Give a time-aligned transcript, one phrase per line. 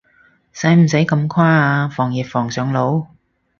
[0.51, 3.05] 使唔使咁誇啊，防疫防上腦？